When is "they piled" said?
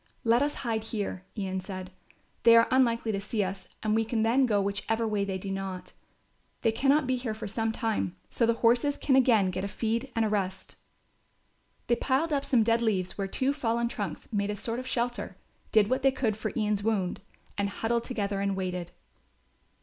11.85-12.33